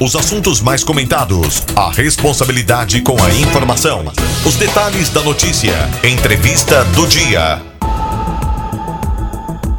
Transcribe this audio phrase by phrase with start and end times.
[0.00, 4.04] Os assuntos mais comentados, a responsabilidade com a informação,
[4.44, 5.72] os detalhes da notícia,
[6.04, 7.62] entrevista do dia.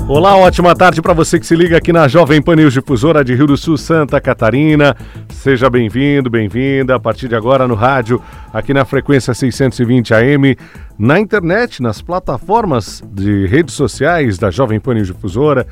[0.07, 3.33] Olá, ótima tarde para você que se liga aqui na Jovem Pan News Difusora de
[3.33, 4.95] Rio do Sul, Santa Catarina.
[5.29, 8.21] Seja bem-vindo, bem-vinda a partir de agora no rádio,
[8.53, 10.55] aqui na frequência 620 AM,
[10.97, 15.65] na internet, nas plataformas de redes sociais da Jovem Pan News Difusora,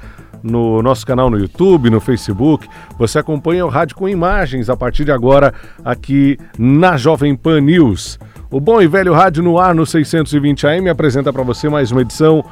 [0.44, 2.68] no nosso canal no YouTube, no Facebook.
[2.98, 8.20] Você acompanha o rádio com imagens a partir de agora aqui na Jovem Pan News.
[8.52, 12.02] O bom e velho rádio no ar no 620 AM apresenta para você mais uma
[12.02, 12.44] edição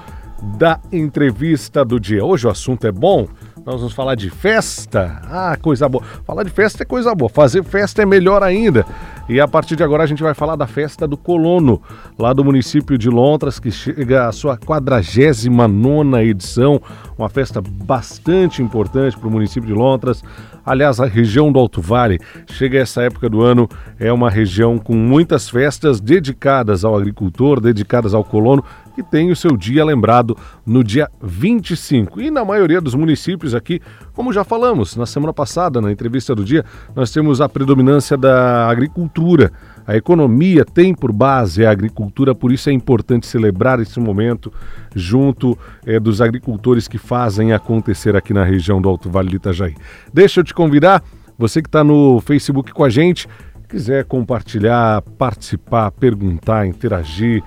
[0.58, 2.26] da entrevista do dia.
[2.26, 3.28] Hoje o assunto é bom.
[3.64, 5.22] Nós vamos falar de festa.
[5.26, 6.04] Ah, coisa boa.
[6.26, 7.30] Falar de festa é coisa boa.
[7.30, 8.86] Fazer festa é melhor ainda.
[9.32, 11.82] E a partir de agora a gente vai falar da festa do Colono,
[12.20, 16.82] lá do município de Lontras, que chega à sua 49 edição.
[17.18, 20.22] Uma festa bastante importante para o município de Lontras.
[20.66, 24.78] Aliás, a região do Alto Vale chega a essa época do ano, é uma região
[24.78, 30.38] com muitas festas dedicadas ao agricultor, dedicadas ao colono, que tem o seu dia lembrado
[30.66, 32.22] no dia 25.
[32.22, 33.82] E na maioria dos municípios aqui,
[34.14, 38.70] como já falamos na semana passada, na entrevista do dia, nós temos a predominância da
[38.70, 39.52] agricultura.
[39.86, 44.52] A economia tem por base a agricultura, por isso é importante celebrar esse momento
[44.96, 49.76] junto é, dos agricultores que fazem acontecer aqui na região do Alto Vale do Itajaí.
[50.14, 51.04] Deixa eu te convidar,
[51.38, 53.28] você que está no Facebook com a gente,
[53.72, 57.42] quiser compartilhar, participar, perguntar, interagir,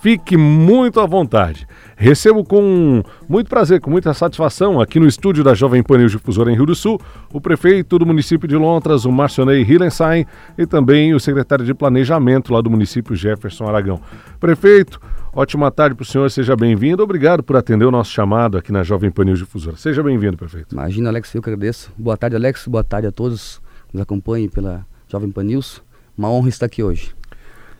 [0.00, 1.66] Fique muito à vontade.
[1.94, 6.56] Recebo com muito prazer, com muita satisfação, aqui no estúdio da Jovem Pan Difusora em
[6.56, 6.98] Rio do Sul,
[7.30, 10.24] o prefeito do município de Lontras, o Marcionei Hillenstein,
[10.56, 14.00] e também o secretário de Planejamento lá do município, Jefferson Aragão.
[14.40, 14.98] Prefeito,
[15.34, 17.02] ótima tarde para o senhor, seja bem-vindo.
[17.02, 19.76] Obrigado por atender o nosso chamado aqui na Jovem Pan Difusora.
[19.76, 20.72] Seja bem-vindo, prefeito.
[20.72, 21.92] Imagina, Alex, eu que agradeço.
[21.98, 22.66] Boa tarde, Alex.
[22.66, 25.82] Boa tarde a todos que nos acompanhem pela Jovem Pan News.
[26.16, 27.19] Uma honra estar aqui hoje.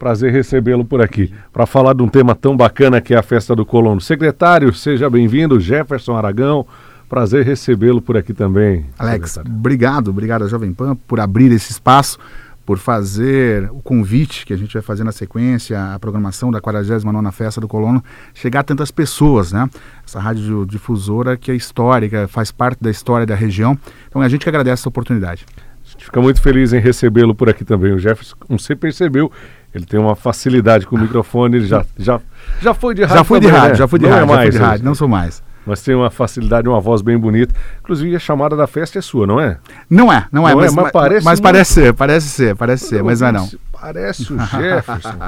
[0.00, 3.54] Prazer recebê-lo por aqui para falar de um tema tão bacana que é a festa
[3.54, 4.00] do colono.
[4.00, 6.66] Secretário, seja bem-vindo, Jefferson Aragão.
[7.06, 8.86] Prazer recebê-lo por aqui também.
[8.98, 9.58] Alex, secretário.
[9.58, 12.18] obrigado, obrigado a Jovem Pan por abrir esse espaço,
[12.64, 17.30] por fazer o convite que a gente vai fazer na sequência, a programação da 49ª
[17.30, 18.02] Festa do Colono,
[18.32, 19.68] chegar a tantas pessoas, né?
[20.02, 23.78] Essa rádio difusora que é histórica, faz parte da história da região.
[24.08, 25.44] Então a gente que agradece essa oportunidade.
[25.84, 27.92] A gente fica muito feliz em recebê-lo por aqui também.
[27.92, 29.30] O Jefferson, como você percebeu,
[29.74, 32.20] ele tem uma facilidade com o microfone, ele já, já,
[32.60, 33.16] já foi de rádio.
[33.16, 33.74] Já foi de rádio, né?
[33.76, 35.42] já foi de não rádio, é mais, de rádio, não sou mais.
[35.64, 37.54] Mas tem uma facilidade, uma voz bem bonita.
[37.80, 39.58] Inclusive a chamada da festa é sua, não é?
[39.88, 41.24] Não é, não, é, não mas, é, mas, parece.
[41.24, 43.48] Mas parece ser, parece ser, parece ser, mas não é não.
[43.70, 45.18] Parece o Jefferson.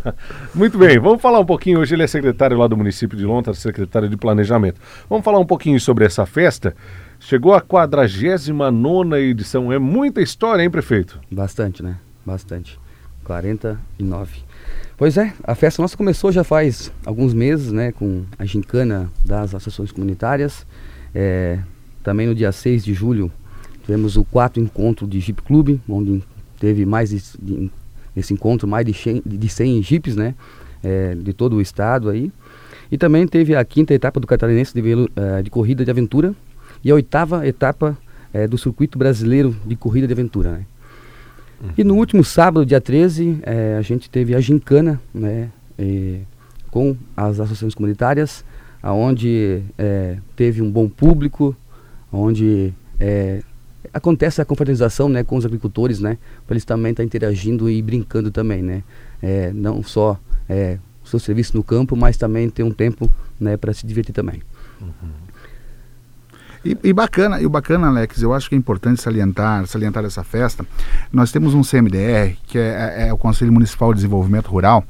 [0.54, 1.80] Muito bem, vamos falar um pouquinho.
[1.80, 4.80] Hoje ele é secretário lá do município de Londres, secretário de Planejamento.
[5.08, 6.74] Vamos falar um pouquinho sobre essa festa.
[7.18, 9.70] Chegou a 49 edição.
[9.70, 11.20] É muita história, hein, prefeito?
[11.30, 11.96] Bastante, né?
[12.24, 12.79] Bastante.
[13.30, 14.42] 49.
[14.96, 19.54] Pois é, a festa nossa começou já faz alguns meses, né, com a gincana das
[19.54, 20.66] associações comunitárias.
[21.14, 21.60] É,
[22.02, 23.30] também no dia 6 de julho
[23.82, 26.22] tivemos o quarto encontro de Jeep Clube, onde
[26.58, 27.70] teve mais de, de,
[28.16, 30.34] esse encontro mais de 100, de 100 Jeeps, né,
[30.82, 32.32] é, de todo o estado aí.
[32.90, 35.08] E também teve a quinta etapa do Catarinense de, uh,
[35.42, 36.34] de Corrida de Aventura
[36.82, 37.96] e a oitava etapa
[38.34, 40.66] uh, do Circuito Brasileiro de Corrida de Aventura, né.
[41.60, 41.70] Uhum.
[41.76, 46.20] E no último sábado, dia 13, é, a gente teve a gincana, né, e,
[46.70, 48.44] com as associações comunitárias,
[48.82, 51.54] aonde é, teve um bom público,
[52.12, 53.42] onde é,
[53.92, 56.16] acontece a confraternização né, com os agricultores, né,
[56.46, 58.82] para eles também estar tá interagindo e brincando também, né,
[59.22, 60.18] é, não só
[60.48, 64.14] é, o seu serviço no campo, mas também ter um tempo né, para se divertir
[64.14, 64.42] também.
[64.80, 65.29] Uhum.
[66.64, 70.22] E, e, bacana, e o bacana, Alex, eu acho que é importante salientar, salientar essa
[70.22, 70.64] festa.
[71.12, 74.84] Nós temos um CMDR, que é, é, é o Conselho Municipal de Desenvolvimento Rural,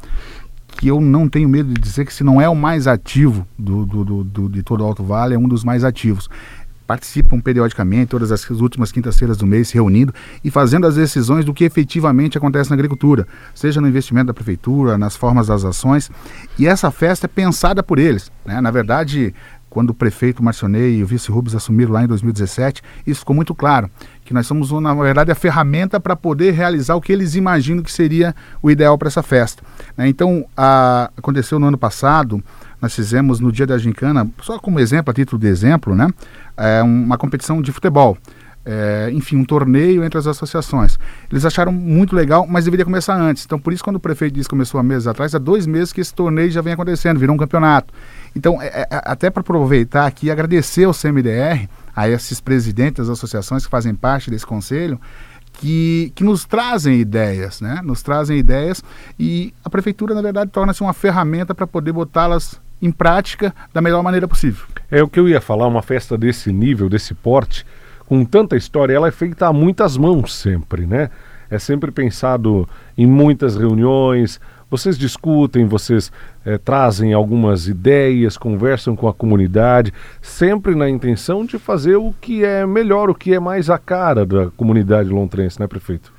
[0.69, 3.87] que eu não tenho medo de dizer que se não é o mais ativo do,
[3.87, 6.29] do, do, do de todo o Alto Vale, é um dos mais ativos
[6.91, 10.13] participam periodicamente, todas as últimas quintas-feiras do mês, se reunindo
[10.43, 14.99] e fazendo as decisões do que efetivamente acontece na agricultura, seja no investimento da prefeitura,
[14.99, 16.11] nas formas das ações.
[16.59, 18.33] E essa festa é pensada por eles.
[18.45, 18.61] Né?
[18.61, 19.33] Na verdade,
[19.71, 23.55] quando o prefeito Marcionei e o vice Rubens assumiram lá em 2017, isso ficou muito
[23.55, 23.89] claro,
[24.25, 27.93] que nós somos, na verdade, a ferramenta para poder realizar o que eles imaginam que
[27.93, 29.63] seria o ideal para essa festa.
[29.97, 30.09] Né?
[30.09, 32.43] Então, a, aconteceu no ano passado,
[32.83, 36.09] nós fizemos no dia da gincana, só como exemplo, a título de exemplo, né?
[36.57, 38.19] É uma competição de futebol
[38.65, 40.99] é, enfim, um torneio entre as associações.
[41.31, 43.45] Eles acharam muito legal, mas deveria começar antes.
[43.45, 45.93] Então, por isso, quando o prefeito disse que começou há meses atrás, há dois meses
[45.93, 47.93] que esse torneio já vem acontecendo, virou um campeonato.
[48.35, 53.65] Então, é, é, até para aproveitar aqui agradecer ao CMDR a esses presidentes das associações
[53.65, 55.01] que fazem parte desse conselho,
[55.55, 57.81] que, que nos trazem ideias, né?
[57.83, 58.83] Nos trazem ideias
[59.19, 64.03] e a prefeitura, na verdade, torna-se uma ferramenta para poder botá-las em prática da melhor
[64.03, 64.65] maneira possível.
[64.91, 67.67] É o que eu ia falar, uma festa desse nível, desse porte,
[68.07, 71.11] com tanta história, ela é feita a muitas mãos sempre, né?
[71.51, 74.41] É sempre pensado em muitas reuniões,
[74.71, 76.13] vocês discutem, vocês
[76.45, 82.45] é, trazem algumas ideias, conversam com a comunidade, sempre na intenção de fazer o que
[82.45, 86.13] é melhor, o que é mais a cara da comunidade lontrense, né, prefeito?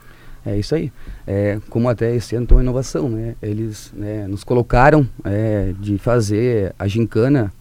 [0.45, 0.91] É isso aí.
[1.25, 3.35] É, como até esse ano tem uma inovação, né?
[3.41, 7.53] Eles né, nos colocaram é, de fazer a gincana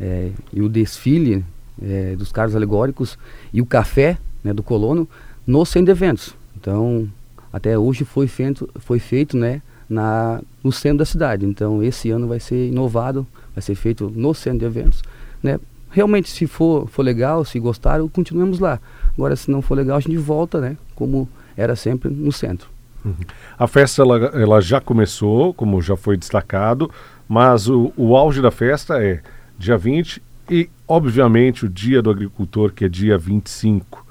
[0.00, 1.44] é, e o desfile
[1.80, 3.16] é, dos carros alegóricos
[3.52, 5.08] e o café né, do colono
[5.46, 6.34] no centro de eventos.
[6.56, 7.08] Então,
[7.52, 9.62] até hoje foi feito, foi feito né,
[9.94, 11.46] na, no centro da cidade.
[11.46, 15.02] Então, esse ano vai ser inovado, vai ser feito no centro de eventos.
[15.42, 15.58] Né?
[15.90, 18.80] Realmente, se for, for legal, se gostaram, continuemos lá.
[19.16, 20.76] Agora, se não for legal, a gente volta, né?
[20.94, 22.68] Como era sempre no centro.
[23.04, 23.14] Uhum.
[23.56, 26.90] A festa ela, ela, já começou, como já foi destacado,
[27.28, 29.20] mas o, o auge da festa é
[29.56, 30.20] dia 20
[30.50, 34.04] e, obviamente, o dia do agricultor, que é dia 25.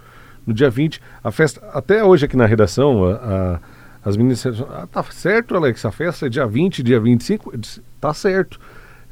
[0.46, 3.60] No dia 20, a festa, até hoje aqui na redação, a, a
[4.06, 7.58] as meninas ah, tá certo, Alex, a festa é dia 20, dia 25.
[7.58, 8.60] Disse, tá certo.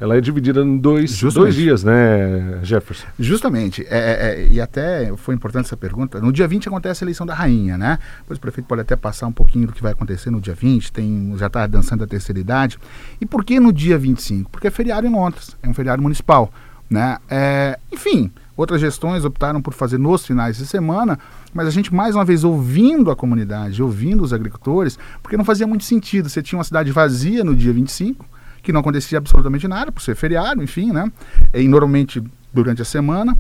[0.01, 3.05] Ela é dividida em dois, dois dias, né, Jefferson?
[3.19, 3.85] Justamente.
[3.87, 6.19] É, é, é, e até foi importante essa pergunta.
[6.19, 7.99] No dia 20 acontece a eleição da rainha, né?
[8.21, 10.91] Depois o prefeito pode até passar um pouquinho do que vai acontecer no dia 20.
[10.91, 12.79] Tem, já está dançando a terceira idade.
[13.21, 14.49] E por que no dia 25?
[14.49, 15.55] Porque é feriado em Londres.
[15.61, 16.51] É um feriado municipal.
[16.89, 17.19] Né?
[17.29, 21.19] É, enfim, outras gestões optaram por fazer nos finais de semana
[21.53, 25.67] mas a gente mais uma vez ouvindo a comunidade, ouvindo os agricultores, porque não fazia
[25.67, 26.29] muito sentido.
[26.29, 28.25] Você tinha uma cidade vazia no dia 25,
[28.63, 31.11] que não acontecia absolutamente nada, por ser feriado, enfim, né?
[31.53, 32.23] E normalmente
[32.53, 33.37] durante a semana.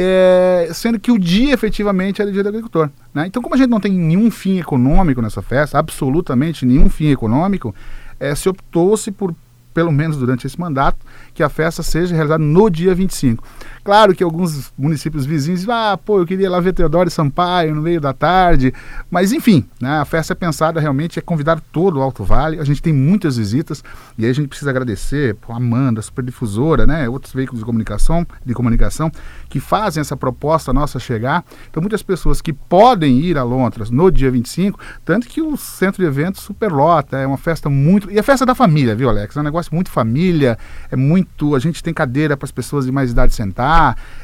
[0.00, 2.88] É, sendo que o dia efetivamente era o dia do agricultor.
[3.12, 3.26] Né?
[3.26, 7.74] Então, como a gente não tem nenhum fim econômico nessa festa, absolutamente nenhum fim econômico,
[8.20, 9.34] é, se optou-se por,
[9.74, 10.98] pelo menos durante esse mandato,
[11.34, 13.42] que a festa seja realizada no dia 25.
[13.88, 17.80] Claro que alguns municípios vizinhos ah, pô, eu queria lá ver Teodoro e Sampaio no
[17.80, 18.70] meio da tarde.
[19.10, 22.60] Mas enfim, né, a festa é pensada realmente, é convidar todo o Alto Vale.
[22.60, 23.82] A gente tem muitas visitas
[24.18, 28.52] e aí a gente precisa agradecer a Amanda, Superdifusora, né, outros veículos de comunicação, de
[28.52, 29.10] comunicação
[29.48, 31.42] que fazem essa proposta nossa chegar.
[31.70, 36.02] Então muitas pessoas que podem ir a Lontras no dia 25, tanto que o centro
[36.02, 38.10] de eventos superlota, é uma festa muito...
[38.10, 39.34] E a festa da família, viu, Alex?
[39.34, 40.58] É um negócio muito família,
[40.90, 41.54] é muito...
[41.54, 43.77] A gente tem cadeira para as pessoas de mais idade sentar,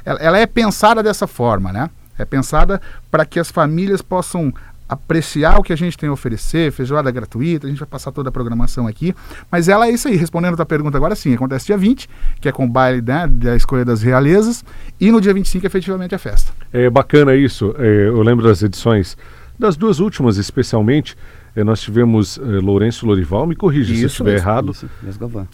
[0.05, 1.91] ela, ela é pensada dessa forma, né?
[2.19, 2.81] É pensada
[3.11, 4.53] para que as famílias possam
[4.89, 8.29] apreciar o que a gente tem a oferecer, feijoada gratuita, a gente vai passar toda
[8.29, 9.15] a programação aqui,
[9.51, 12.09] mas ela é isso aí, respondendo a tua pergunta agora sim, acontece dia 20,
[12.41, 14.65] que é com o baile né, da escolha das realezas,
[15.01, 16.53] e no dia 25 efetivamente a festa.
[16.73, 19.17] É bacana isso, é, eu lembro das edições,
[19.59, 21.17] das duas últimas especialmente,
[21.62, 24.89] nós tivemos é, Lourenço Lorival, me corrija se eu estiver errado, isso,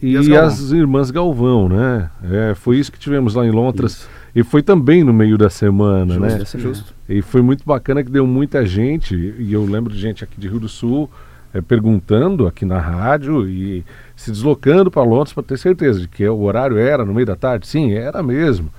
[0.00, 2.08] e, e as, as irmãs Galvão, né?
[2.22, 3.92] É, foi isso que tivemos lá em Londres.
[3.92, 4.08] Isso.
[4.34, 6.62] E foi também no meio da semana, justo, né?
[6.62, 6.94] Justo.
[7.08, 10.48] E foi muito bacana que deu muita gente, e eu lembro de gente aqui de
[10.48, 11.10] Rio do Sul
[11.52, 16.26] é, perguntando aqui na rádio e se deslocando para Londres para ter certeza de que
[16.28, 17.66] o horário era no meio da tarde.
[17.66, 18.70] Sim, era mesmo.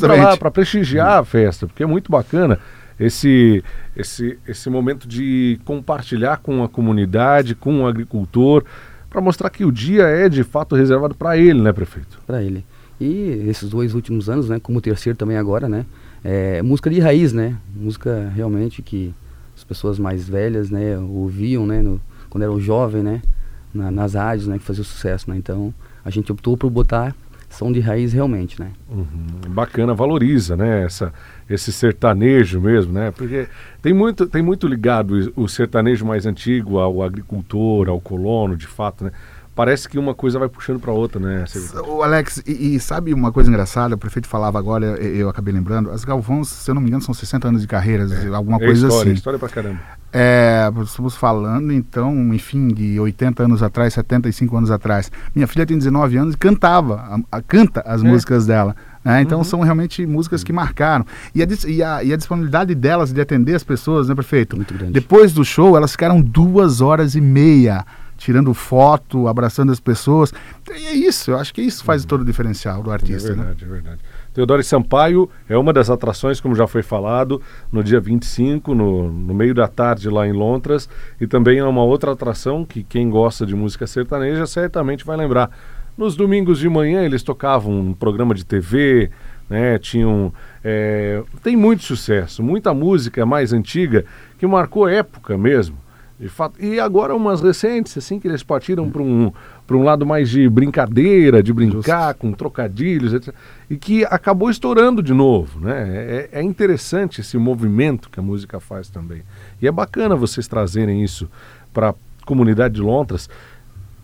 [0.00, 2.58] Para ir lá para prestigiar a festa, porque é muito bacana
[2.98, 3.62] esse,
[3.96, 8.64] esse, esse momento de compartilhar com a comunidade, com o agricultor,
[9.08, 12.20] para mostrar que o dia é de fato reservado para ele, né, prefeito?
[12.26, 12.64] Para ele.
[13.00, 15.84] E esses dois últimos anos, né, como o terceiro também agora, né,
[16.24, 19.14] é música de raiz, né, música realmente que
[19.54, 22.00] as pessoas mais velhas, né, ouviam, né, no,
[22.30, 23.22] quando eram jovens, né,
[23.72, 25.72] na, nas rádios, né, que fazia sucesso, né, então
[26.04, 27.14] a gente optou por botar
[27.48, 28.70] som de raiz realmente, né.
[28.90, 29.06] Uhum,
[29.50, 31.12] bacana, valoriza, né, essa,
[31.48, 33.46] esse sertanejo mesmo, né, porque
[33.80, 39.04] tem muito, tem muito ligado o sertanejo mais antigo ao agricultor, ao colono, de fato,
[39.04, 39.12] né,
[39.56, 41.44] parece que uma coisa vai puxando para outra, né?
[41.88, 43.94] O Alex, e, e, sabe uma coisa engraçada?
[43.94, 45.90] O prefeito falava agora, eu, eu, acabei lembrando.
[45.90, 48.66] As Galvões, se eu não me engano, são 60 anos de carreira, é, alguma é
[48.66, 49.16] coisa história, assim.
[49.16, 49.80] História pra caramba.
[50.12, 55.10] É, estamos falando então, enfim, de 80 anos atrás, 75 anos atrás.
[55.34, 58.06] Minha filha tem 19 anos e cantava, a, a, canta as é.
[58.06, 58.76] músicas dela.
[59.06, 59.22] Né?
[59.22, 59.44] Então uhum.
[59.44, 61.06] são realmente músicas que marcaram.
[61.32, 64.56] E a, e, a, e a, disponibilidade delas de atender as pessoas, né, prefeito?
[64.56, 64.92] Muito grande.
[64.92, 67.84] Depois do show, elas ficaram duas horas e meia
[68.18, 70.32] tirando foto, abraçando as pessoas.
[70.68, 72.08] E é isso, eu acho que isso faz uhum.
[72.08, 73.30] todo o diferencial do artista.
[73.30, 73.70] É verdade, né?
[73.70, 74.00] é verdade.
[74.34, 79.34] Teodoro Sampaio é uma das atrações, como já foi falado, no dia 25, no, no
[79.34, 80.88] meio da tarde lá em Londres,
[81.20, 85.50] e também é uma outra atração que quem gosta de música sertaneja certamente vai lembrar.
[85.96, 89.10] Nos domingos de manhã eles tocavam um programa de TV,
[89.48, 89.78] né?
[89.78, 90.32] Tinham.
[90.62, 94.04] É, tem muito sucesso, muita música mais antiga
[94.38, 95.86] que marcou época mesmo.
[96.18, 99.30] De fato, e agora umas recentes, assim, que eles partiram para um,
[99.70, 102.20] um lado mais de brincadeira, de brincar Justo.
[102.20, 103.34] com trocadilhos, etc.
[103.68, 106.28] E que acabou estourando de novo, né?
[106.32, 109.22] É, é, interessante esse movimento que a música faz também.
[109.60, 111.28] E é bacana vocês trazerem isso
[111.70, 113.28] para a comunidade de Lontras.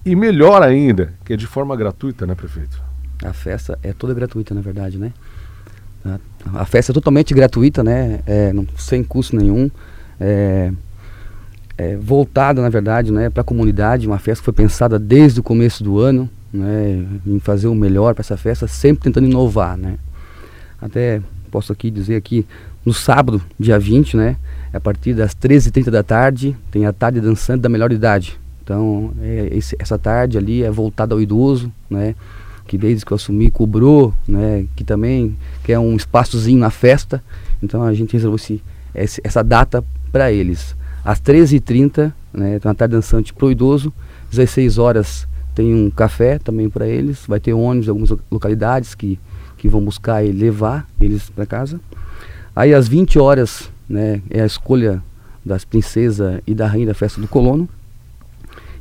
[0.05, 2.83] E melhor ainda, que é de forma gratuita, né, prefeito?
[3.25, 5.13] A festa é toda gratuita, na verdade, né?
[6.05, 6.19] A,
[6.63, 8.21] a festa é totalmente gratuita, né?
[8.27, 9.71] É, não, sem custo nenhum.
[10.21, 10.73] É,
[11.79, 14.07] é, voltada, na verdade, né, para a comunidade.
[14.07, 18.15] Uma festa que foi pensada desde o começo do ano, né, em fazer o melhor
[18.15, 19.99] para essa festa, sempre tentando inovar, né.
[20.81, 22.47] Até posso aqui dizer aqui,
[22.85, 24.37] no sábado, dia 20, né,
[24.73, 28.42] a partir das 13h30 da tarde, tem a tarde dançante da melhor idade.
[28.73, 32.15] Então, é, esse, essa tarde ali é voltada ao idoso, né,
[32.67, 37.23] que desde que eu assumi cobrou, né, que também quer um espaçozinho na festa.
[37.63, 38.59] Então a gente resolveu
[38.95, 40.75] esse, essa data para eles.
[41.05, 43.93] Às 13h30, né, tem uma tarde dançante pro idoso.
[44.31, 47.27] 16 horas tem um café também para eles.
[47.29, 49.21] Vai ter ônibus em algumas localidades que,
[49.59, 51.79] que vão buscar e levar eles para casa.
[52.57, 55.03] Aí às 20 horas né, é a escolha
[55.45, 57.69] das princesas e da rainha da festa do colono.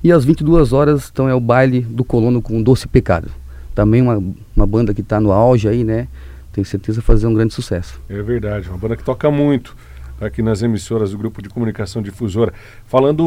[0.03, 3.31] E às 22 horas então é o baile do colono com Doce Pecado.
[3.75, 4.21] Também uma,
[4.55, 6.07] uma banda que está no auge aí, né?
[6.51, 7.99] Tenho certeza fazer um grande sucesso.
[8.09, 9.75] É verdade, uma banda que toca muito
[10.19, 12.53] aqui nas emissoras do Grupo de Comunicação Difusora.
[12.85, 13.25] Falando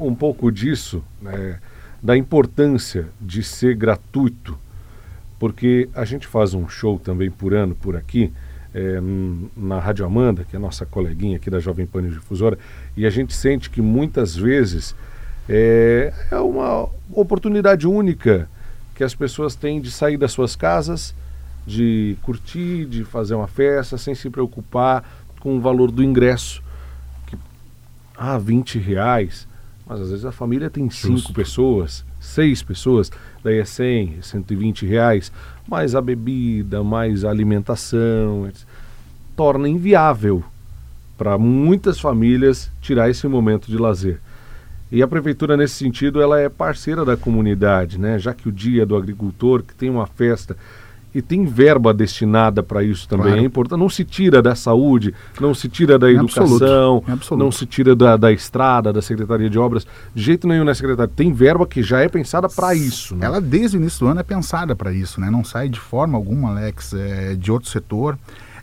[0.00, 1.58] um pouco disso, né,
[2.02, 4.58] da importância de ser gratuito,
[5.38, 8.32] porque a gente faz um show também por ano por aqui,
[8.74, 9.00] é,
[9.56, 12.58] na Rádio Amanda, que é a nossa coleguinha aqui da Jovem Pan Difusora,
[12.96, 14.94] e a gente sente que muitas vezes
[15.48, 18.48] é, é uma oportunidade única
[18.94, 21.14] que as pessoas têm de sair das suas casas,
[21.66, 25.04] de curtir, de fazer uma festa, sem se preocupar
[25.40, 26.62] com o valor do ingresso.
[27.26, 27.36] Que,
[28.16, 29.46] ah, 20 reais.
[29.86, 31.18] Mas às vezes a família tem Justo.
[31.18, 33.12] cinco pessoas, seis pessoas,
[33.44, 35.30] daí é 100, 120 reais,
[35.68, 38.50] mais a bebida, mais a alimentação,
[39.36, 40.42] torna inviável
[41.16, 44.20] para muitas famílias tirar esse momento de lazer.
[44.90, 48.18] E a prefeitura nesse sentido ela é parceira da comunidade, né?
[48.18, 50.56] Já que o dia do agricultor que tem uma festa
[51.16, 53.28] e tem verba destinada para isso também.
[53.28, 53.40] Claro.
[53.40, 53.80] É importante.
[53.80, 57.42] Não se tira da saúde, não se tira da educação, absoluto.
[57.42, 59.86] não se tira da, da estrada, da Secretaria de Obras.
[60.14, 61.10] De jeito nenhum na Secretaria.
[61.16, 63.16] Tem verba que já é pensada para isso.
[63.16, 63.24] Né?
[63.24, 65.30] Ela, desde o início do ano, é pensada para isso, né?
[65.30, 68.18] Não sai de forma alguma, Alex, é, de outro setor.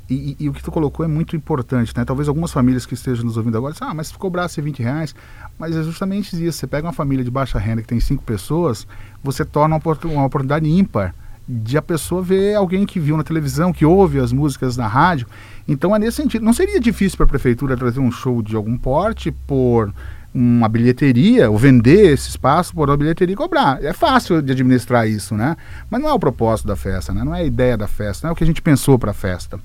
[0.09, 2.03] E, e, e, o que tu colocou é muito importante, né?
[2.03, 5.15] Talvez algumas famílias que estejam nos ouvindo agora, ah, mas cobrasse 20 reais,
[5.57, 6.59] mas é justamente isso.
[6.59, 8.85] Você pega uma família de baixa renda que tem cinco pessoas,
[9.23, 11.15] você torna uma oportunidade ímpar
[11.47, 15.27] de a pessoa ver alguém que viu na televisão, que ouve as músicas na rádio.
[15.67, 16.43] Então é nesse sentido.
[16.43, 19.93] Não seria difícil para a prefeitura trazer um show de algum porte por
[20.33, 23.83] uma bilheteria, ou vender esse espaço por uma bilheteria e cobrar.
[23.83, 25.55] É fácil de administrar isso, né?
[25.89, 27.23] Mas não é o propósito da festa, né?
[27.23, 29.13] Não é a ideia da festa, não é o que a gente pensou para a
[29.13, 29.59] festa.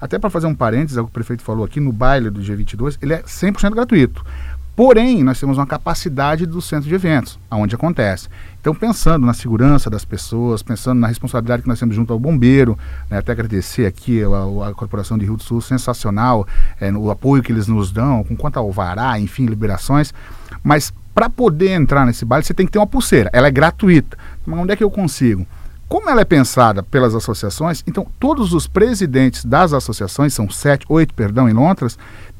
[0.00, 2.40] Até para fazer um parênteses, é o que o prefeito falou aqui, no baile do
[2.40, 4.24] G22, ele é 100% gratuito.
[4.74, 8.28] Porém, nós temos uma capacidade do centro de eventos, aonde acontece.
[8.68, 12.78] Então, pensando na segurança das pessoas, pensando na responsabilidade que nós temos junto ao bombeiro,
[13.08, 16.46] né, até agradecer aqui a, a, Corporação de Rio do Sul, sensacional,
[16.78, 20.12] é, o apoio que eles nos dão, com quanto ao vará, enfim, liberações.
[20.62, 23.30] Mas para poder entrar nesse baile, você tem que ter uma pulseira.
[23.32, 24.18] Ela é gratuita.
[24.44, 25.46] Mas onde é que eu consigo?
[25.88, 31.14] Como ela é pensada pelas associações, então todos os presidentes das associações, são sete, oito,
[31.14, 31.98] perdão, em Londres,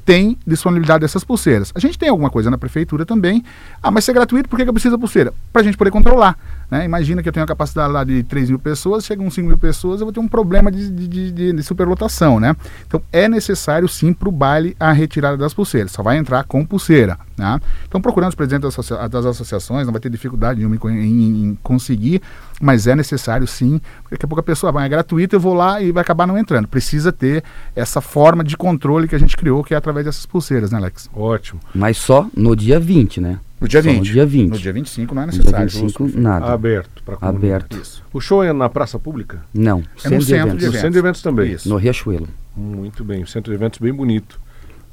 [0.09, 1.71] tem disponibilidade dessas pulseiras.
[1.75, 3.43] A gente tem alguma coisa na prefeitura também.
[3.79, 5.31] Ah, mas se é gratuito, por que, que eu preciso da pulseira?
[5.53, 6.35] Para a gente poder controlar.
[6.71, 6.83] Né?
[6.83, 10.01] Imagina que eu tenho a capacidade lá de 3 mil pessoas, chegam 5 mil pessoas,
[10.01, 12.39] eu vou ter um problema de, de, de, de superlotação.
[12.39, 12.55] Né?
[12.87, 15.91] Então é necessário sim para o baile a retirada das pulseiras.
[15.91, 17.15] Só vai entrar com pulseira.
[17.37, 17.59] Né?
[17.87, 21.43] Então procurando os presidentes das, associa das associações, não vai ter dificuldade nenhuma em, em,
[21.45, 22.21] em conseguir,
[22.59, 23.79] mas é necessário sim,
[24.11, 26.37] daqui a pouco a pessoa vai, é gratuito, eu vou lá e vai acabar não
[26.37, 26.67] entrando.
[26.67, 27.43] Precisa ter
[27.75, 31.09] essa forma de controle que a gente criou, que é através dessas pulseiras, né, Alex?
[31.13, 31.59] Ótimo.
[31.73, 33.39] Mas só no dia 20, né?
[33.59, 33.97] No dia só 20.
[33.97, 34.49] No dia 20.
[34.49, 35.59] No dia 25 não é necessário.
[35.59, 36.45] No dia 25, nada.
[36.45, 37.77] Aberto para Aberto.
[37.77, 38.03] Isso.
[38.13, 39.41] O show é na praça pública?
[39.53, 40.65] Não, é no centro de eventos.
[40.65, 41.51] No centro de eventos também.
[41.51, 41.69] Isso.
[41.69, 42.27] No Riachuelo.
[42.55, 44.39] Muito bem, o centro de eventos bem bonito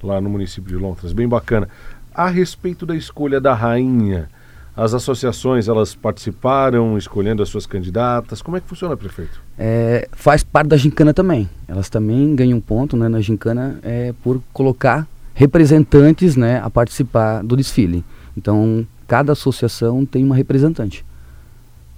[0.02, 1.68] lá no município de Lontras, bem bacana.
[2.14, 4.28] A respeito da escolha da rainha,
[4.76, 8.42] as associações, elas participaram escolhendo as suas candidatas.
[8.42, 9.40] Como é que funciona, prefeito?
[9.58, 11.48] É, faz parte da gincana também.
[11.66, 17.56] Elas também ganham ponto né, na gincana é, por colocar representantes né, a participar do
[17.56, 18.04] desfile.
[18.36, 21.06] Então, cada associação tem uma representante.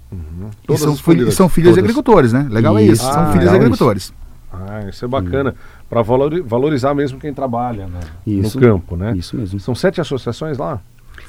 [0.09, 0.49] Uhum.
[0.69, 2.47] E são, filhos, são filhos de agricultores, né?
[2.49, 2.89] Legal isso.
[2.89, 4.13] é isso, ah, são filhos de agritores.
[4.51, 5.53] Ah, isso é bacana.
[5.89, 7.99] Para valorizar mesmo quem trabalha né?
[8.25, 9.13] Isso, no campo, né?
[9.15, 9.59] Isso mesmo.
[9.59, 10.79] São sete associações lá?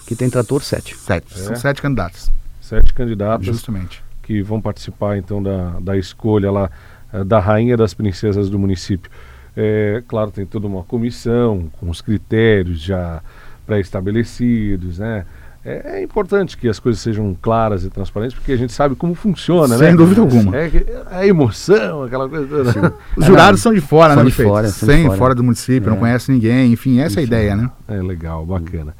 [0.06, 0.96] Que tem trator sete.
[0.96, 1.26] Sete.
[1.34, 1.36] É.
[1.38, 2.30] São sete candidatos.
[2.60, 4.02] Sete candidatos Justamente.
[4.22, 6.70] que vão participar então da, da escolha lá
[7.12, 9.10] eh, da rainha das princesas do município.
[9.56, 13.20] É, claro, tem toda uma comissão com os critérios já
[13.66, 15.24] pré-estabelecidos, né?
[15.62, 19.14] É, é importante que as coisas sejam claras e transparentes, porque a gente sabe como
[19.14, 19.88] funciona, né?
[19.88, 20.56] Sem dúvida alguma.
[20.56, 20.70] É,
[21.10, 22.94] a emoção, aquela coisa toda.
[23.14, 25.18] Os jurados são de fora, São né, de fora, são de Sem, fora.
[25.18, 26.00] fora do município, não É.
[26.00, 27.70] conhece ninguém, enfim, essa é a ideia, né?
[27.88, 28.94] É legal, bacana.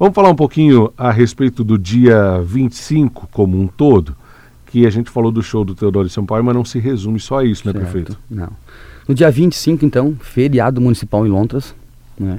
[0.00, 4.16] Vamos falar um pouquinho a respeito do dia 25 como um todo,
[4.64, 7.44] que a gente falou do show do Teodoro Sampaio, mas não se resume só a
[7.44, 7.84] isso, né, Certo.
[7.84, 8.18] prefeito?
[8.30, 8.48] Não.
[9.06, 11.74] No dia 25, então, feriado municipal em Lontras,
[12.18, 12.38] né?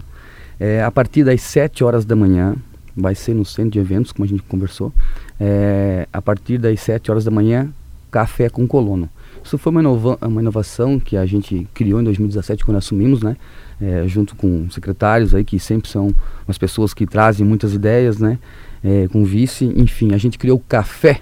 [0.60, 2.56] É, a partir das 7 horas da manhã,
[2.98, 4.92] vai ser no centro de eventos, como a gente conversou.
[5.40, 7.70] É, a partir das 7 horas da manhã,
[8.10, 9.08] café com colono.
[9.44, 13.38] Isso foi uma, inova uma inovação que a gente criou em 2017 quando assumimos, né?
[13.82, 16.14] É, junto com secretários aí que sempre são
[16.48, 18.38] umas pessoas que trazem muitas ideias, né?
[18.84, 21.22] É, com vice, enfim, a gente criou o café,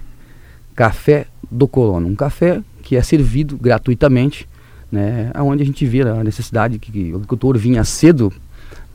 [0.75, 4.47] café do colono, um café que é servido gratuitamente,
[4.91, 5.31] né?
[5.33, 8.31] Aonde a gente vira a necessidade que, que o agricultor vinha cedo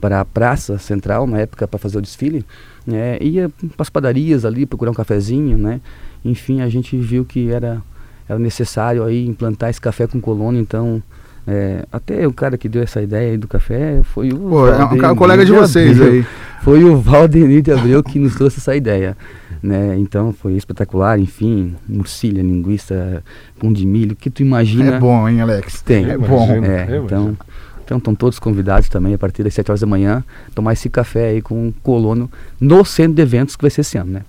[0.00, 2.44] para a praça central na época para fazer o desfile,
[2.87, 3.16] né?
[3.21, 5.80] Ia para as padarias ali procurar um cafezinho, né?
[6.23, 7.83] Enfim, a gente viu que era
[8.28, 11.02] era necessário aí implantar esse café com colono, então
[11.47, 14.85] é, até o cara que deu essa ideia aí do café foi o Pô, é
[14.85, 16.13] um, um colega de vocês Abreu.
[16.15, 16.27] aí.
[16.63, 19.17] Foi o Valdenir de Abreu que nos trouxe essa ideia.
[19.63, 19.97] Né?
[19.99, 23.23] Então foi espetacular, enfim, murcilha, linguiça,
[23.59, 25.81] pão de milho, o que tu imagina É bom, hein, Alex?
[25.83, 26.05] tem.
[26.11, 26.47] É bom.
[26.65, 27.37] É, então,
[27.85, 30.23] então estão todos convidados também a partir das 7 horas da manhã,
[30.55, 33.97] tomar esse café aí com o colono no centro de eventos que vai ser esse
[33.99, 34.23] ano, né?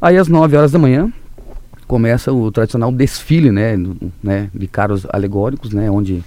[0.00, 1.12] Aí às 9 horas da manhã
[1.86, 6.22] começa o tradicional desfile, né, do- né, de carros alegóricos, né, onde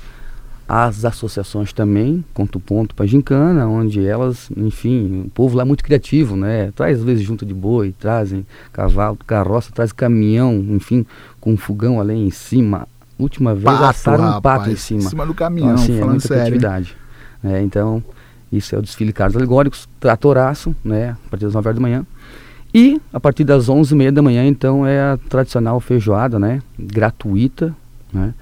[0.67, 5.83] as associações também contam ponto para gincana, onde elas, enfim, o povo lá é muito
[5.83, 6.71] criativo, né?
[6.75, 11.05] Traz às vezes junta de boi, trazem cavalo, carroça, traz caminhão, enfim,
[11.39, 12.87] com um fogão ali em cima.
[13.19, 14.99] Última vez Pato, assaram um pato rapaz, em cima.
[15.01, 16.43] Em cima do caminhão, Então, assim, é falando muita sério.
[16.45, 16.97] criatividade.
[17.43, 18.03] É, então,
[18.51, 21.15] isso é o desfile de carros alegóricos, tratoraço, né?
[21.27, 22.05] A partir das 9 horas da manhã.
[22.73, 26.61] E a partir das 11h30 da manhã, então, é a tradicional feijoada, né?
[26.79, 27.75] Gratuita,
[28.11, 28.33] né?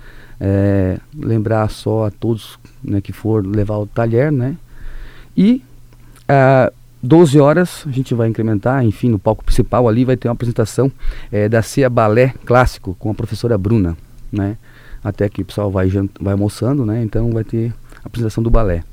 [0.43, 4.57] É, lembrar só a todos né, que for levar o talher, né?
[5.37, 5.63] E
[6.27, 6.71] às
[7.03, 10.91] 12 horas a gente vai incrementar, enfim, no palco principal ali vai ter uma apresentação
[11.31, 13.95] eh, da CEA Balé Clássico com a professora Bruna,
[14.31, 14.57] né?
[15.03, 17.03] Até que o pessoal vai, vai almoçando, né?
[17.03, 17.71] Então vai ter
[18.03, 18.83] a apresentação do balé.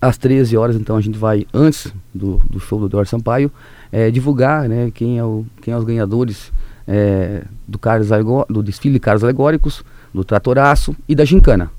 [0.00, 3.50] Às 13 horas, então, a gente vai, antes do, do show do Eduardo Sampaio,
[3.90, 6.52] eh, divulgar né, quem, é o, quem é os ganhadores
[6.86, 11.70] eh, do, carros alegó- do desfile de carros alegóricos, do tratoraço e da gincana.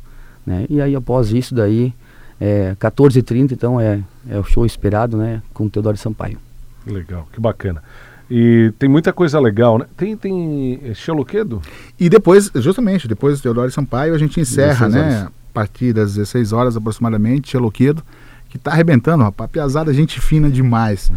[0.46, 0.66] Né?
[0.70, 1.94] E aí, após isso, daí,
[2.40, 6.40] é, 14h30, então, é, é o show esperado né, com o Teodoro Sampaio.
[6.86, 7.84] Legal, que bacana.
[8.30, 9.86] E tem muita coisa legal, né?
[9.98, 11.62] Tem, tem eh, Xeloquedo?
[12.00, 15.22] E depois, justamente, depois do Teodoro Sampaio, a gente encerra, 16 né?
[15.24, 18.04] A partir das 16 horas aproximadamente, Cheloquedo,
[18.48, 19.50] que tá arrebentando, rapaz.
[19.50, 21.12] Piazada, gente fina demais.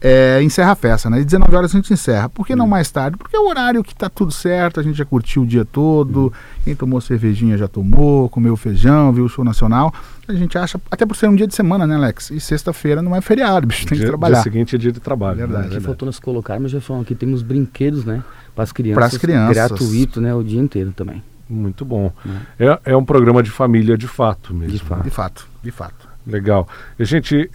[0.00, 1.20] É, encerra a festa, né?
[1.20, 2.28] E 19 horas a gente encerra.
[2.28, 3.16] Por que não mais tarde?
[3.16, 6.32] Porque é o horário que tá tudo certo, a gente já curtiu o dia todo,
[6.64, 9.92] quem tomou cervejinha já tomou, comeu feijão, viu o show nacional.
[10.28, 12.30] A gente acha, até por ser um dia de semana, né, Alex?
[12.30, 14.34] E sexta-feira não é feriado, bicho, tem que dia, trabalhar.
[14.34, 15.38] Dia seguinte é dia de trabalho.
[15.38, 15.68] Verdade.
[15.68, 15.76] né?
[15.76, 18.22] Aqui faltou nos colocar, mas já falamos aqui temos brinquedos, né?
[18.54, 19.18] Para as crianças.
[19.18, 19.54] Crianças.
[19.54, 20.34] Gratuito, né?
[20.34, 21.22] O dia inteiro também.
[21.48, 22.12] Muito bom.
[22.58, 24.72] É, é um programa de família de fato mesmo.
[24.72, 25.02] De fato.
[25.04, 26.08] De fato, de fato.
[26.26, 26.68] Legal.
[26.98, 27.48] E, gente,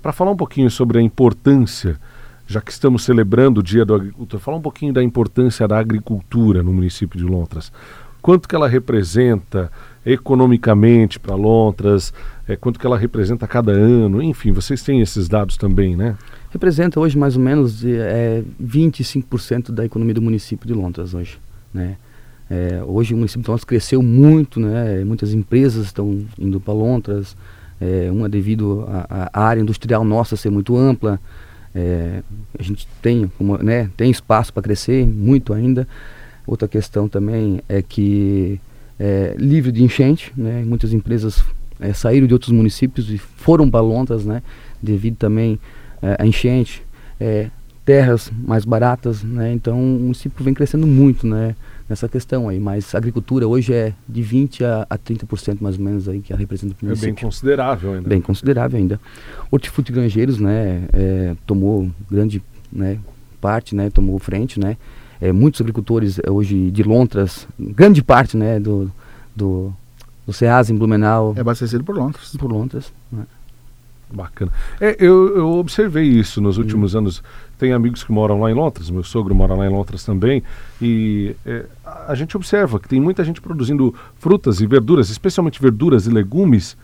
[0.00, 1.98] para falar um pouquinho sobre a importância,
[2.46, 6.62] já que estamos celebrando o Dia do Agricultor, falar um pouquinho da importância da agricultura
[6.62, 7.72] no município de Lontras.
[8.22, 9.70] Quanto que ela representa
[10.04, 12.14] economicamente para Lontras,
[12.46, 16.16] é, quanto que ela representa cada ano, enfim, vocês têm esses dados também, né?
[16.50, 21.38] Representa hoje mais ou menos é, 25% da economia do município de Lontras hoje,
[21.74, 21.96] né?
[22.48, 25.04] É, hoje o município de Lontras cresceu muito, né?
[25.04, 27.36] Muitas empresas estão indo para Lontras,
[27.80, 28.86] é, uma devido
[29.32, 31.20] à área industrial nossa ser muito ampla,
[31.74, 32.22] é,
[32.58, 35.86] a gente tem, como, né, tem espaço para crescer, muito ainda.
[36.46, 38.58] Outra questão também é que
[38.98, 41.44] é, livre de enchente, né, muitas empresas
[41.78, 43.82] é, saíram de outros municípios e foram para
[44.24, 44.42] né,
[44.82, 45.58] devido também
[46.00, 46.82] é, à enchente,
[47.20, 47.50] é,
[47.84, 51.54] terras mais baratas, né, então o município vem crescendo muito, né,
[51.88, 55.84] nessa questão aí, mas a agricultura hoje é de 20 a, a 30% mais ou
[55.84, 58.08] menos aí que ela representa o É município bem considerável ainda.
[58.08, 59.00] bem considerável ainda.
[59.50, 62.98] Hortifruti Granjeiros, né, é, tomou grande né,
[63.40, 64.76] parte, né, tomou frente, né.
[65.20, 68.90] É, muitos agricultores é, hoje de Lontras, grande parte, né, do,
[69.34, 69.72] do
[70.26, 71.34] do Ceasa em Blumenau.
[71.36, 72.32] É abastecido por Lontras.
[72.36, 72.92] Por Lontras.
[73.12, 73.24] Né?
[74.12, 74.52] Bacana.
[74.80, 76.98] É, eu, eu, observei isso nos últimos hum.
[76.98, 77.22] anos.
[77.58, 80.42] Tem amigos que moram lá em Londres, meu sogro mora lá em Londres também,
[80.80, 81.64] e é,
[82.06, 86.76] a gente observa que tem muita gente produzindo frutas e verduras, especialmente verduras e legumes,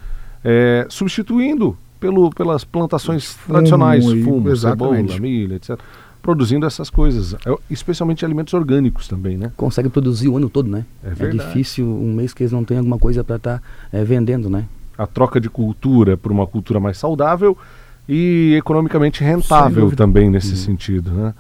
[0.43, 5.79] é, substituindo pelo, pelas plantações fumo, tradicionais, fumo, cebola, milho, etc.
[6.21, 9.53] Produzindo essas coisas, é, especialmente alimentos orgânicos também, né?
[9.57, 10.87] Consegue produzir o ano todo, né?
[11.05, 14.03] É, é difícil um mês que eles não têm alguma coisa para estar tá, é,
[14.03, 14.67] vendendo, né?
[14.97, 17.57] A troca de cultura por uma cultura mais saudável
[18.09, 20.57] e economicamente rentável também nesse uhum.
[20.57, 21.35] sentido, né?